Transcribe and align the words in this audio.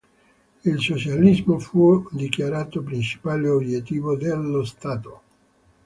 Il 0.63 0.79
socialismo 0.81 1.59
fu 1.59 2.07
dichiarato 2.09 2.81
principale 2.81 3.47
obiettivo 3.49 4.15
dello 4.17 4.65
stato. 4.65 5.21